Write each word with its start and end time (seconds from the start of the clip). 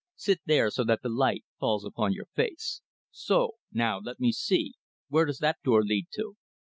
Sit 0.15 0.41
there 0.47 0.71
so 0.71 0.83
that 0.85 1.03
the 1.03 1.09
light 1.09 1.45
falls 1.59 1.85
upon 1.85 2.11
your 2.11 2.25
face. 2.33 2.81
So! 3.11 3.51
Now 3.71 3.99
let 3.99 4.19
me 4.19 4.31
see. 4.31 4.73
Where 5.09 5.25
does 5.25 5.37
that 5.37 5.59
door 5.63 5.83
lead 5.83 6.07
to?" 6.15 6.37